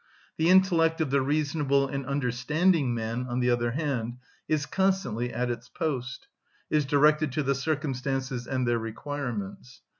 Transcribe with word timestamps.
The 0.37 0.49
intellect 0.49 0.99
of 0.99 1.11
the 1.11 1.21
reasonable 1.21 1.87
and 1.87 2.07
understanding 2.07 2.95
man, 2.95 3.27
on 3.27 3.39
the 3.39 3.51
other 3.51 3.69
hand, 3.73 4.17
is 4.47 4.65
constantly 4.65 5.31
at 5.31 5.51
its 5.51 5.69
post, 5.69 6.25
is 6.71 6.85
directed 6.85 7.31
to 7.33 7.43
the 7.43 7.53
circumstances 7.53 8.47
and 8.47 8.67
their 8.67 8.79
requirements. 8.79 9.83